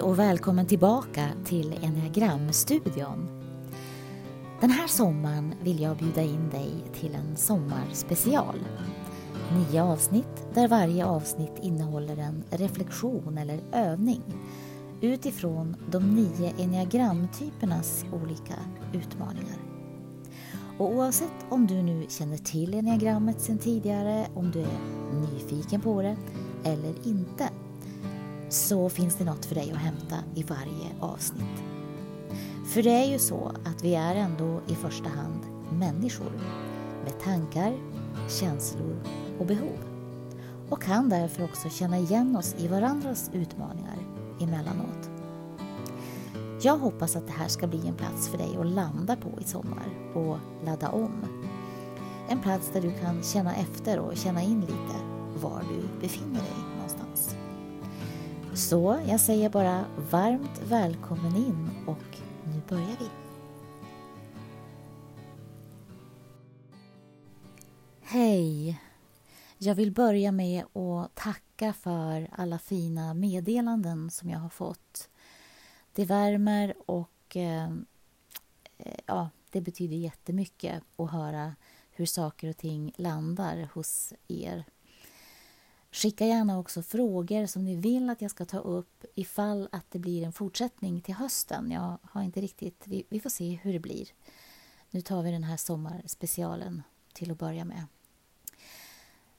[0.00, 3.28] Hej och välkommen tillbaka till Enneagramstudion.
[4.60, 8.54] Den här sommaren vill jag bjuda in dig till en sommarspecial.
[9.52, 14.22] Nio avsnitt där varje avsnitt innehåller en reflektion eller övning
[15.00, 18.54] utifrån de nio enneagramtypernas olika
[18.92, 19.58] utmaningar.
[20.78, 24.78] Och oavsett om du nu känner till enneagrammet sedan tidigare, om du är
[25.20, 26.16] nyfiken på det
[26.64, 27.48] eller inte
[28.50, 31.62] så finns det något för dig att hämta i varje avsnitt.
[32.66, 35.40] För det är ju så att vi är ändå i första hand
[35.72, 36.32] människor
[37.04, 37.78] med tankar,
[38.28, 38.96] känslor
[39.38, 39.78] och behov
[40.70, 43.98] och kan därför också känna igen oss i varandras utmaningar
[44.40, 45.10] emellanåt.
[46.62, 49.44] Jag hoppas att det här ska bli en plats för dig att landa på i
[49.44, 51.24] sommar och ladda om.
[52.28, 54.96] En plats där du kan känna efter och känna in lite
[55.42, 57.39] var du befinner dig någonstans.
[58.54, 63.08] Så jag säger bara varmt välkommen in och nu börjar vi.
[68.00, 68.80] Hej!
[69.58, 75.10] Jag vill börja med att tacka för alla fina meddelanden som jag har fått.
[75.92, 77.70] Det värmer och eh,
[78.78, 81.56] eh ja, det betyder jättemycket att höra
[81.90, 84.64] hur saker och ting landar hos er.
[85.92, 89.98] Skicka gärna också frågor som ni vill att jag ska ta upp ifall att det
[89.98, 91.70] blir en fortsättning till hösten.
[91.70, 92.82] Jag har inte riktigt...
[92.84, 94.08] Vi, vi får se hur det blir.
[94.90, 97.86] Nu tar vi den här sommarspecialen till att börja med.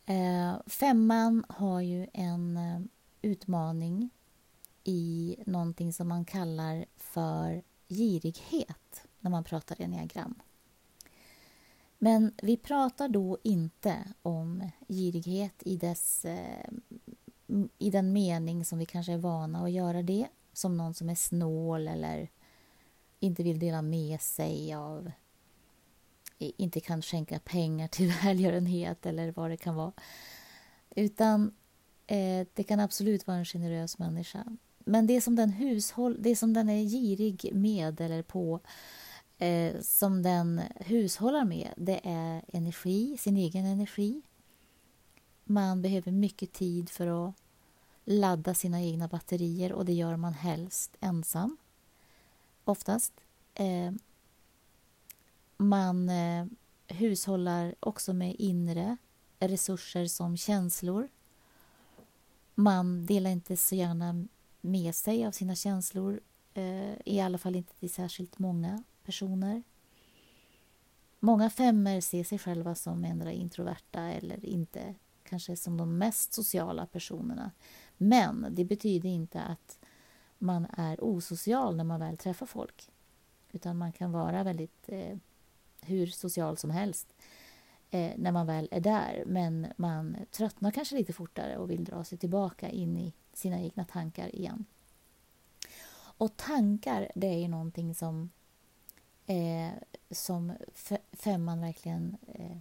[0.06, 2.80] Eh, femman har ju en eh,
[3.22, 4.10] utmaning
[4.84, 10.42] i någonting som man kallar för girighet när man pratar enneagram.
[12.06, 16.70] Men vi pratar då inte om girighet i, dess, eh,
[17.78, 20.28] i den mening som vi kanske är vana att göra det.
[20.54, 22.30] Som någon som är snål eller
[23.20, 25.12] inte vill dela med sig av
[26.38, 29.94] inte kan skänka pengar till välgörenhet eller vad det kan vara.
[30.96, 31.54] Utan
[32.08, 34.46] eh, det kan absolut vara en generös människa.
[34.80, 38.60] Men det som den hushåll, det som den är girig med eller på
[39.38, 44.22] eh, som den hushållar med, det är energi, sin egen energi.
[45.44, 47.36] Man behöver mycket tid för att
[48.06, 51.58] ladda sina egna batterier och det gör man helst ensam.
[52.64, 53.14] Oftast.
[53.54, 53.92] Eh,
[55.58, 56.46] man eh,
[56.88, 58.98] hushållar också med inre
[59.40, 61.08] resurser som känslor.
[62.56, 64.28] Man delar inte så gärna
[64.62, 66.20] med sig av sina känslor,
[66.54, 69.64] eh, i alla fall inte till särskilt många personer.
[71.20, 76.86] Många femmer ser sig själva som ändra introverta eller inte kanske som de mest sociala
[76.86, 77.52] personerna.
[77.98, 79.80] Men det betyder inte att
[80.38, 82.90] man är osocial när man väl träffar folk.
[83.52, 85.18] Utan man kan vara väldigt eh,
[85.82, 87.14] hur social som helst
[87.92, 89.24] eh, när man väl är där.
[89.28, 93.86] Men man tröttnar kanske lite fortare och vill dra sig tillbaka in i sina egna
[93.86, 94.66] tankar igen.
[96.18, 98.30] Och tankar, det är ju någonting som
[99.26, 99.72] eh,
[100.12, 100.54] som
[101.14, 102.58] femman verkligen eh,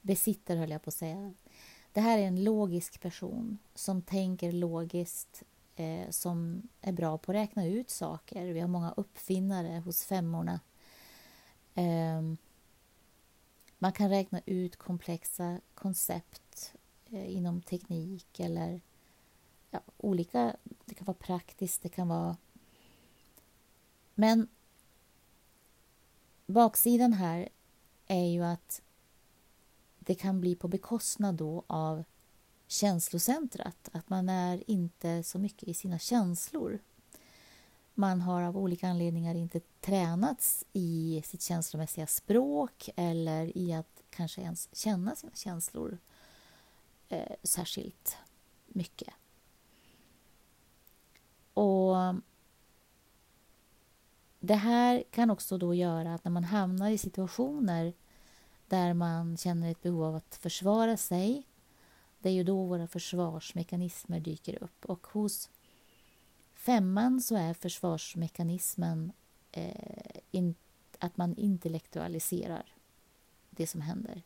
[0.00, 1.34] besitter, höll jag på att säga.
[1.92, 5.42] Det här är en logisk person som tänker logiskt,
[5.76, 8.52] eh, som är bra på att räkna ut saker.
[8.52, 10.60] Vi har många uppfinnare hos femmorna.
[11.74, 12.22] Eh,
[13.78, 16.74] man kan räkna ut komplexa koncept
[17.10, 18.80] eh, inom teknik eller
[19.70, 20.56] ja, olika...
[20.84, 22.36] Det kan vara praktiskt, det kan vara...
[24.14, 24.48] Men
[26.48, 27.48] baksidan här
[28.06, 28.82] är ju att
[29.98, 32.04] det kan bli på bekostnad då av
[32.66, 33.88] känslocentrat.
[33.92, 36.78] Att man är inte så mycket i sina känslor.
[37.94, 44.40] Man har av olika anledningar inte tränats i sitt känslomässiga språk eller i att kanske
[44.40, 45.98] ens känna sina känslor
[47.08, 48.16] eh, särskilt
[48.66, 49.14] mycket.
[51.54, 51.96] Och
[54.40, 57.92] det här kan också då göra att när man hamnar i situationer
[58.66, 61.46] där man känner ett behov av att försvara sig
[62.18, 64.84] det är ju då våra försvarsmekanismer dyker upp.
[64.84, 65.50] Och hos
[66.54, 69.12] femman så är försvarsmekanismen
[69.52, 70.54] eh, in,
[70.98, 72.72] att man intellektualiserar
[73.50, 74.22] det som händer.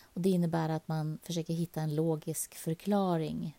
[0.00, 3.58] Och Det innebär att man försöker hitta en logisk förklaring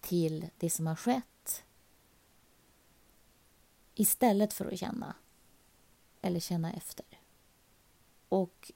[0.00, 1.64] till det som har skett
[3.94, 5.14] istället för att känna
[6.22, 7.06] eller känna efter.
[8.28, 8.72] Och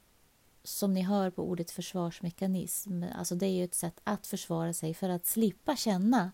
[0.69, 4.95] som ni hör på ordet försvarsmekanism, alltså det är ju ett sätt att försvara sig
[4.95, 6.33] för att slippa känna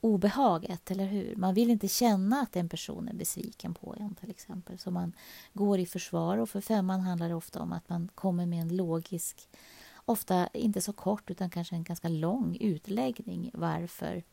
[0.00, 1.36] obehaget, eller hur?
[1.36, 4.78] Man vill inte känna att en person är besviken på en till exempel.
[4.78, 5.12] Så man
[5.52, 8.76] går i försvar och för femman handlar det ofta om att man kommer med en
[8.76, 9.48] logisk,
[10.04, 14.24] ofta inte så kort utan kanske en ganska lång utläggning varför.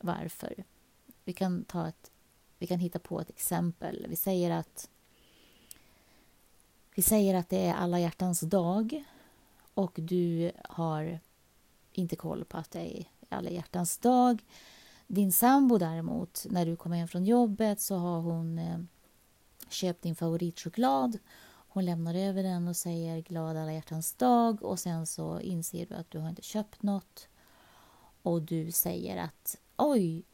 [0.00, 0.64] Varför.
[1.24, 2.10] Vi kan ta ett,
[2.62, 4.06] vi kan hitta på ett exempel.
[4.08, 4.90] Vi säger att
[6.94, 9.04] vi säger att det är alla hjärtans dag
[9.74, 11.20] och du har
[11.92, 14.44] inte koll på att det är alla hjärtans dag.
[15.06, 18.78] Din sambo däremot, när du kommer hem från jobbet så har hon eh,
[19.68, 21.18] köpt din favoritchoklad.
[21.68, 25.94] Hon lämnar över den och säger glad alla hjärtans dag och sen så inser du
[25.94, 27.28] att du har inte köpt något.
[28.22, 30.24] Och du säger att oj,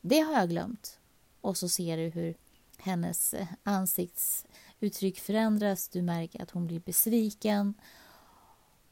[0.00, 0.98] det har jag glömt.
[1.46, 2.36] Och så ser du hur
[2.78, 5.88] hennes ansiktsuttryck förändras.
[5.88, 7.74] Du märker att hon blir besviken.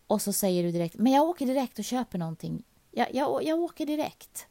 [0.07, 2.65] Och så säger du direkt, men jag åker direkt och köper någonting.
[2.91, 4.47] Jag, jag, jag åker direkt.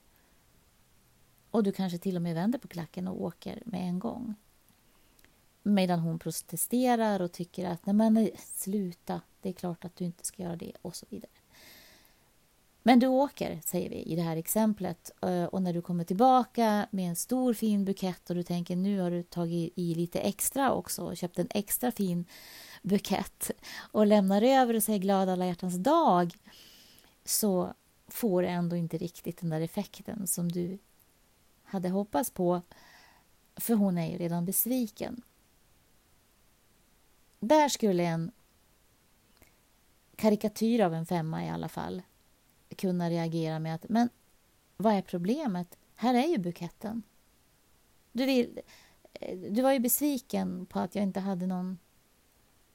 [1.51, 4.35] Och du kanske till och med vänder på klacken och åker med en gång.
[5.63, 10.05] Medan hon protesterar och tycker att nej men eh, sluta, det är klart att du
[10.05, 11.31] inte ska göra det och så vidare.
[12.85, 15.12] Men du åker, säger vi i det här exemplet.
[15.21, 19.00] Eh, och när du kommer tillbaka med en stor fin bukett och du tänker nu
[19.00, 22.25] har du tagit i lite extra också och köpt en extra fin
[22.81, 26.33] bukett och lämnar över och säger glad alla hjärtans dag
[27.25, 27.74] så
[28.07, 30.77] får du ändå inte riktigt den där effekten som du
[31.63, 32.62] hade hoppats på
[33.56, 35.21] för hon är ju redan besviken.
[37.39, 38.31] Där skulle en
[40.15, 42.01] karikatyr av en femma i alla fall
[42.74, 44.10] kunna reagera med att men
[44.78, 45.78] vad är problemet?
[45.96, 47.04] Här är ju buketten.
[48.12, 48.60] Du, vill,
[49.14, 51.78] eh, du var ju besviken på att jag inte hade någon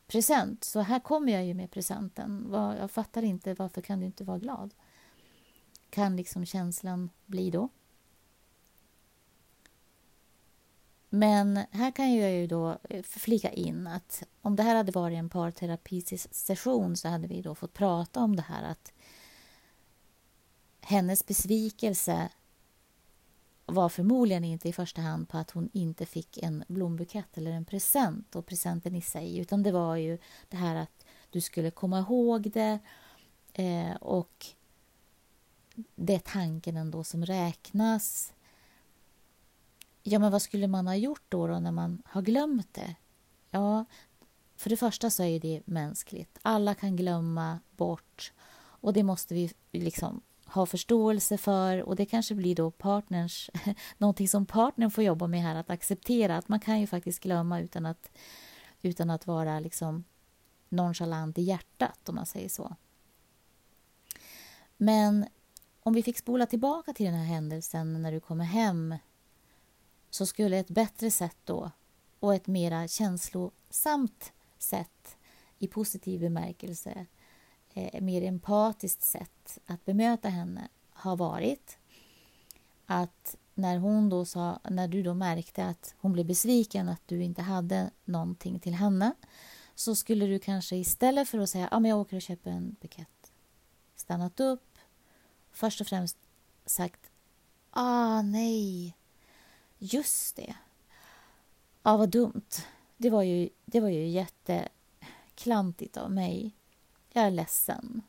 [0.06, 2.48] present så här kommer jag ju med presenten.
[2.52, 4.74] Jag fattar inte varför kan du inte vara glad?
[5.90, 7.68] Kan liksom känslan bli då.
[11.10, 15.18] Men här kan jag ju då eh, flika in att om det här hade varit
[15.18, 18.92] en parterapisession så hade vi då fått prata om det här att
[20.88, 22.28] hennes besvikelse
[23.66, 27.64] var förmodligen inte i första hand på att hon inte fick en blombukett eller en
[27.64, 30.18] present och presenten i sig utan det var ju
[30.48, 32.78] det här att du skulle komma ihåg det
[33.52, 34.46] eh, och
[35.94, 38.32] det är tanken ändå som räknas.
[40.02, 42.94] Ja, men vad skulle man ha gjort då, då när man har glömt det?
[43.50, 43.84] Ja,
[44.56, 46.38] för det första så är det mänskligt.
[46.42, 48.32] Alla kan glömma bort
[48.80, 53.50] och det måste vi liksom ha förståelse för och det kanske blir då partners,
[53.98, 57.60] någonting som partnern får jobba med här, att acceptera att man kan ju faktiskt glömma
[57.60, 58.10] utan att,
[58.82, 60.04] utan att vara liksom
[60.68, 62.76] nonchalant i hjärtat om man säger så.
[64.76, 65.26] Men
[65.80, 68.94] om vi fick spola tillbaka till den här händelsen när du kommer hem
[70.10, 71.70] så skulle ett bättre sätt då
[72.20, 75.16] och ett mera känslosamt sätt
[75.58, 77.06] i positiv bemärkelse
[77.78, 81.78] eh, mer empatiskt sätt att bemöta henne har varit
[82.86, 87.22] att när hon då sa, när du då märkte att hon blev besviken att du
[87.22, 89.12] inte hade någonting till henne
[89.74, 92.76] så skulle du kanske istället för att säga att ah, jag åker och köper en
[92.80, 93.32] bukett
[93.96, 94.78] stannat upp
[95.52, 96.16] först och främst
[96.66, 97.10] sagt
[97.70, 98.96] ah nej
[99.78, 100.54] just det.
[101.82, 102.50] Ah vad dumt.
[102.96, 106.57] Det var ju, det var ju jätteklantigt av mig
[107.18, 108.02] jag är ledsen.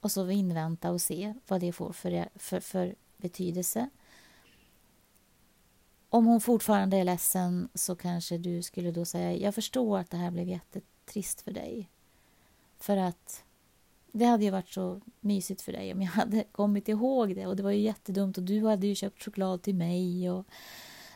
[0.00, 3.88] Och så invänta och se vad det får för, för, för betydelse.
[6.08, 10.16] Om hon fortfarande är ledsen så kanske du skulle då säga jag förstår att det
[10.16, 11.90] här blev jättetrist för dig.
[12.78, 13.44] För att
[14.12, 17.56] det hade ju varit så mysigt för dig om jag hade kommit ihåg det och
[17.56, 20.30] det var ju jättedumt och du hade ju köpt choklad till mig.
[20.30, 20.46] Och...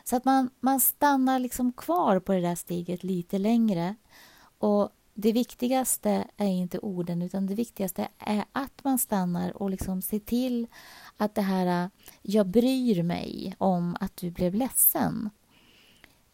[0.03, 3.95] Så att man, man stannar liksom kvar på det där steget lite längre.
[4.57, 10.01] Och det viktigaste är inte orden utan det viktigaste är att man stannar och liksom
[10.01, 10.67] ser till
[11.17, 11.89] att det här äh,
[12.21, 15.29] jag bryr mig om att du blev ledsen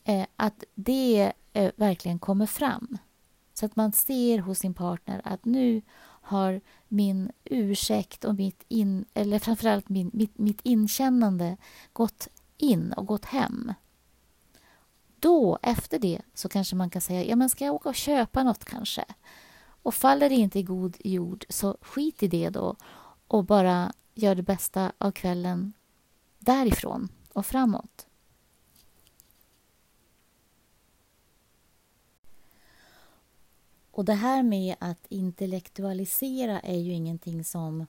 [0.04, 2.98] äh, att det äh, verkligen kommer fram.
[3.54, 5.82] Så att man ser hos sin partner att nu
[6.22, 11.58] har min ursäkt och mitt in, eller framförallt min, mitt, mitt inkännande
[11.94, 13.74] gått in och gått hem.
[15.20, 18.44] Då, efter det, så kanske man kan säga, ja men ska jag åka och köpa
[18.44, 19.06] något kanske?
[19.84, 22.76] Och faller det inte i god jord, så skit i det då
[23.28, 25.74] och bara gör det bästa av kvällen
[26.40, 28.08] därifrån och framåt.
[33.92, 37.86] Och det här med att intellektualisera är ju ingenting som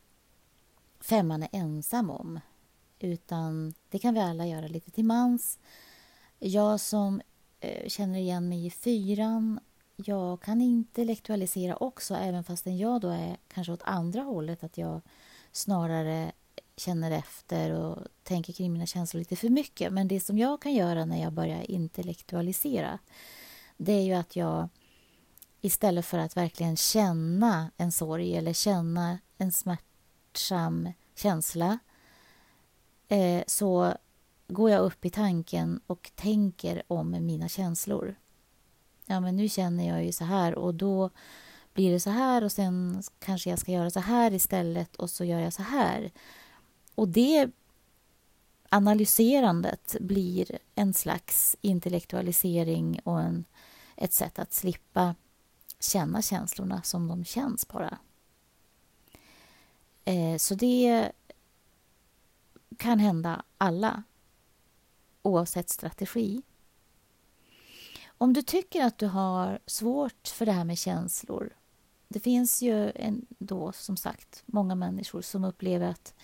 [1.00, 2.40] femman är ensam om.
[2.98, 5.58] Utan det kan vi alla göra lite till mans.
[6.38, 7.20] Jag som
[7.60, 9.60] eh, känner igen mig i fyran,
[9.96, 15.00] jag kan intellektualisera också även fastän jag då är kanske åt andra hållet, att jag
[15.52, 16.32] snarare
[16.76, 19.92] känner efter och tänker kring mina känslor lite för mycket.
[19.92, 22.98] Men det som jag kan göra när jag börjar intellektualisera,
[23.76, 24.68] det är ju att jag
[25.60, 31.78] istället för att verkligen känna en sorg eller känna en smärtsam känsla
[33.08, 33.94] eh, så
[34.48, 38.14] går jag upp i tanken och tänker om mina känslor.
[39.06, 41.10] Ja, men nu känner jag ju så här och då
[41.72, 45.24] blir det så här och sen kanske jag ska göra så här istället och så
[45.24, 46.10] gör jag så här.
[46.94, 47.50] Och det
[48.68, 53.44] analyserandet blir en slags intellektualisering och en,
[53.96, 55.14] ett sätt att slippa
[55.80, 57.98] känna känslorna som de känns bara.
[60.04, 61.12] Eh, så det
[62.76, 64.02] kan hända alla,
[65.28, 66.42] oavsett strategi.
[68.06, 71.52] Om du tycker att du har svårt för det här med känslor
[72.08, 76.14] det finns ju ändå, som sagt, många människor som upplever att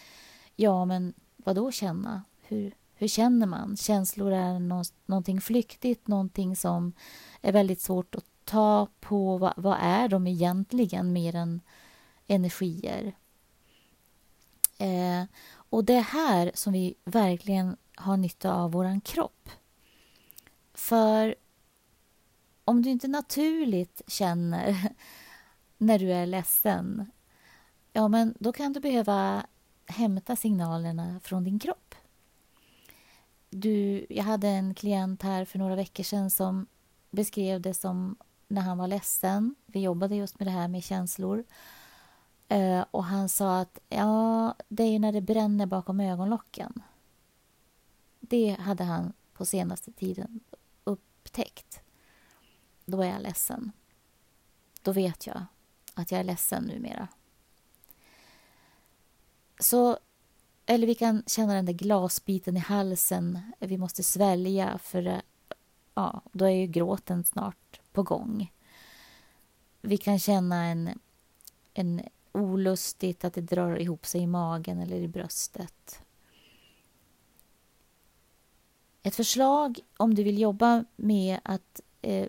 [0.56, 2.23] ja, men vad då känna?
[2.42, 3.76] Hur, hur känner man?
[3.76, 6.92] Känslor är nå någonting flyktigt, någonting som
[7.40, 9.38] är väldigt svårt att ta på.
[9.38, 11.61] Vad, vad är de egentligen mer än
[12.26, 13.14] energier?
[14.78, 19.48] Eh, och det är här som vi verkligen har nytta av vår kropp.
[20.74, 21.34] För
[22.64, 24.88] om du inte naturligt känner
[25.78, 27.10] när du är ledsen,
[27.92, 29.46] ja, men då kan du behöva
[29.86, 31.94] hämta signalerna från din kropp.
[33.50, 36.66] Du, jag hade en klient här för några veckor sedan som
[37.10, 38.16] beskrev det som
[38.48, 39.54] när han var ledsen.
[39.66, 41.44] Vi jobbade just med det här med känslor.
[42.48, 46.82] Eh, och han sa att ja, det är när det bränner bakom ögonlocken.
[48.28, 50.40] Det hade han på senaste tiden
[50.85, 51.81] upptäckt.
[52.85, 53.73] Då är jag ledsen.
[54.83, 55.47] Då vet jag
[55.95, 57.09] att jag är ledsen numera.
[59.61, 59.99] Så,
[60.66, 65.21] eller vi kan känna den där glasbiten i halsen vi måste svälja för eh,
[65.95, 68.52] ja, då är ju gråten snart på gång.
[69.81, 70.99] Vi kan känna en,
[71.75, 72.02] en
[72.33, 76.03] olustigt att det drar ihop sig i magen eller i bröstet.
[79.06, 82.28] Ett förslag om du vill jobba med, att, eh,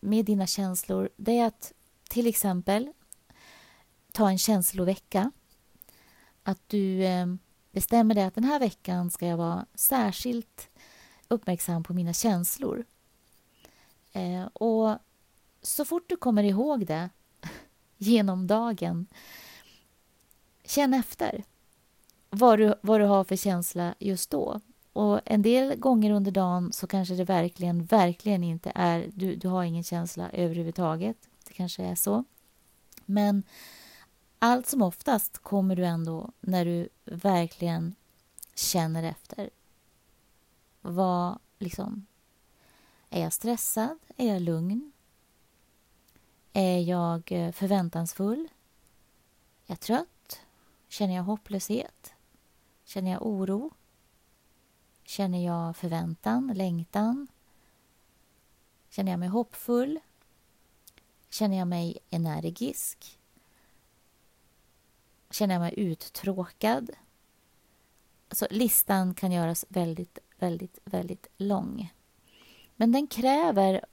[0.00, 1.72] med dina känslor det är att
[2.08, 2.92] till exempel
[4.12, 5.32] ta en känslovecka.
[6.42, 7.26] Att du eh,
[7.72, 10.68] bestämmer dig att den här veckan ska jag vara särskilt
[11.28, 12.84] uppmärksam på mina känslor.
[14.12, 14.98] Eh, och
[15.62, 17.10] så fort du kommer ihåg det
[17.96, 19.06] genom dagen,
[20.64, 21.44] känn efter
[22.30, 24.60] vad du, vad du har för känsla just då.
[24.92, 29.10] Och En del gånger under dagen så kanske det verkligen, verkligen inte är...
[29.14, 31.16] Du, du har ingen känsla överhuvudtaget.
[31.46, 32.24] Det kanske är så.
[33.06, 33.42] Men
[34.38, 37.94] allt som oftast kommer du ändå när du verkligen
[38.54, 39.50] känner efter.
[40.80, 42.06] Vad liksom...
[43.10, 43.98] Är jag stressad?
[44.16, 44.92] Är jag lugn?
[46.52, 48.48] Är jag eh, förväntansfull?
[49.66, 50.40] Är jag trött?
[50.88, 52.12] Känner jag hopplöshet?
[52.84, 53.70] Känner jag oro?
[55.10, 57.26] Känner jag förväntan, längtan?
[58.90, 60.00] Känner jag mig hoppfull?
[61.30, 63.18] Känner jag mig energisk?
[65.30, 66.90] Känner jag mig uttråkad?
[68.28, 71.92] Alltså, listan kan göras väldigt, väldigt, väldigt lång.
[72.76, 73.84] Men den kräver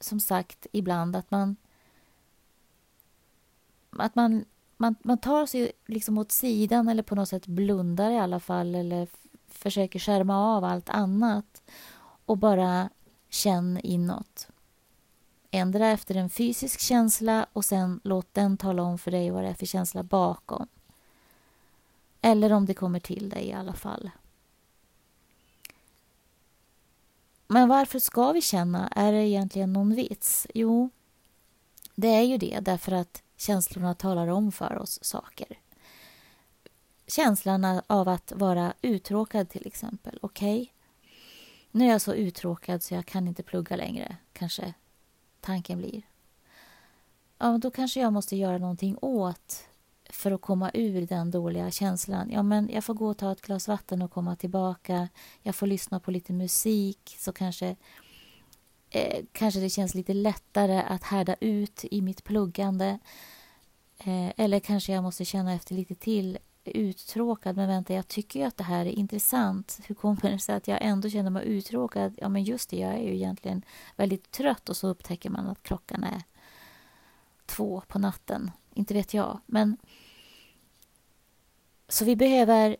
[0.00, 1.56] som sagt ibland att man
[3.90, 4.44] att man,
[4.76, 8.74] man, man tar sig liksom åt sidan eller på något sätt blundar i alla fall
[8.74, 9.08] eller
[9.58, 11.62] försöker skärma av allt annat
[12.26, 12.90] och bara
[13.28, 14.48] känn inåt.
[15.50, 19.48] Ändra efter en fysisk känsla och sen låt den tala om för dig vad det
[19.48, 20.66] är för känsla bakom.
[22.20, 24.10] Eller om det kommer till dig i alla fall.
[27.46, 28.88] Men varför ska vi känna?
[28.88, 30.46] Är det egentligen någon vits?
[30.54, 30.90] Jo,
[31.94, 35.58] det är ju det därför att känslorna talar om för oss saker.
[37.06, 40.18] Känslan av att vara uttråkad till exempel.
[40.22, 40.68] Okej, okay.
[41.70, 44.74] nu är jag så uttråkad så jag kan inte plugga längre, kanske
[45.40, 46.02] tanken blir.
[47.38, 49.68] Ja, då kanske jag måste göra någonting åt
[50.10, 52.30] för att komma ur den dåliga känslan.
[52.30, 55.08] Ja, men jag får gå och ta ett glas vatten och komma tillbaka.
[55.42, 57.76] Jag får lyssna på lite musik så kanske
[58.90, 62.98] eh, kanske det känns lite lättare att härda ut i mitt pluggande.
[63.98, 66.38] Eh, eller kanske jag måste känna efter lite till
[66.70, 69.80] uttråkad, men vänta, jag tycker ju att det här är intressant.
[69.86, 72.14] Hur kommer det sig att jag ändå känner mig uttråkad?
[72.20, 73.62] Ja, men just det, jag är ju egentligen
[73.96, 76.22] väldigt trött och så upptäcker man att klockan är
[77.46, 78.50] två på natten.
[78.74, 79.76] Inte vet jag, men
[81.88, 82.76] så vi behöver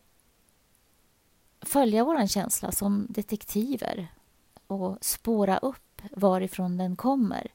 [1.61, 4.07] följa vår känsla som detektiver
[4.67, 7.51] och spåra upp varifrån den kommer.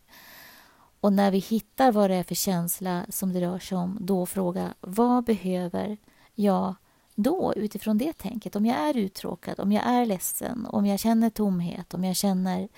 [1.01, 4.27] Och när vi hittar vad det är för känsla som det rör sig om, då
[4.27, 5.97] fråga vad behöver
[6.41, 6.75] jag
[7.15, 8.57] då utifrån det tänket?
[8.57, 12.69] Om jag är uttråkad, om jag är ledsen, om jag känner tomhet, om jag känner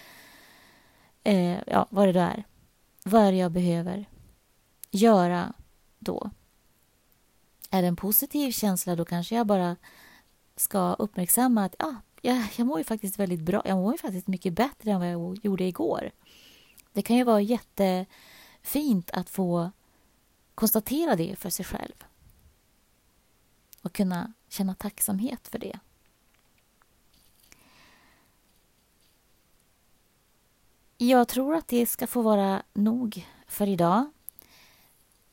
[1.24, 2.44] eh, ja, vad det då är.
[3.04, 4.04] Vad är det jag behöver
[4.90, 5.52] göra
[5.98, 6.30] då?
[7.70, 9.76] Är det en positiv känsla då kanske jag bara
[10.56, 13.62] ska uppmärksamma att ah, jag, jag mår ju faktiskt väldigt bra.
[13.64, 16.10] Jag mår ju faktiskt mycket bättre än vad jag gjorde igår.
[16.92, 19.70] Det kan ju vara jättefint att få
[20.54, 22.04] konstatera det för sig själv
[23.92, 25.78] och kunna känna tacksamhet för det.
[30.98, 34.10] Jag tror att det ska få vara nog för idag.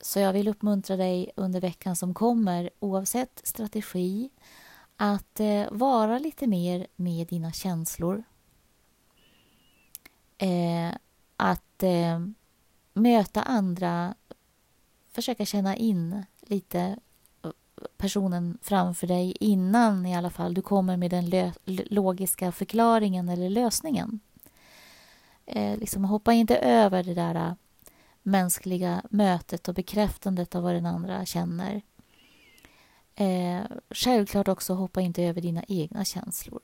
[0.01, 4.29] Så jag vill uppmuntra dig under veckan som kommer, oavsett strategi,
[4.97, 8.23] att eh, vara lite mer med dina känslor.
[10.38, 10.91] Eh,
[11.38, 12.19] att eh,
[12.93, 14.15] möta andra,
[15.12, 16.99] försöka känna in lite
[17.97, 24.19] personen framför dig innan i alla fall du kommer med den logiska förklaringen eller lösningen.
[25.45, 27.53] Eh, liksom hoppa inte över det där äh,
[28.23, 31.81] mänskliga mötet och bekräftandet av vad den andra känner.
[33.15, 36.61] Eh, självklart också hoppa inte över dina egna känslor.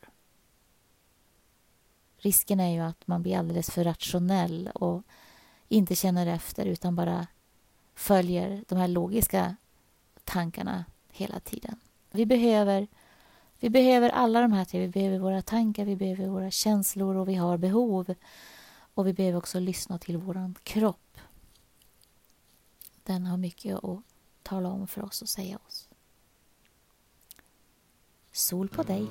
[2.17, 5.03] Risken är ju att man blir alldeles för rationell och
[5.67, 7.27] inte känner efter utan bara
[7.95, 9.55] följer de här logiska
[10.23, 11.79] tankarna hela tiden.
[12.11, 12.87] Vi behöver,
[13.59, 14.79] vi behöver alla de här tre.
[14.79, 18.15] Vi behöver våra tankar, vi behöver våra känslor och vi har behov.
[18.93, 21.17] Och vi behöver också lyssna till vår kropp.
[23.03, 23.99] Den har mycket att
[24.43, 25.89] tala om för oss och säga oss.
[28.31, 29.07] Sol på dig.